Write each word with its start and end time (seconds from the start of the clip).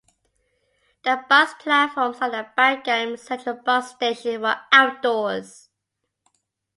The 1.03 1.25
bus 1.29 1.53
platforms 1.59 2.17
at 2.21 2.31
the 2.31 2.47
Bat 2.57 2.83
Galim 2.83 3.19
Central 3.19 3.57
Bus 3.57 3.91
Station 3.91 4.41
were 4.41 4.55
outdoors. 4.71 5.69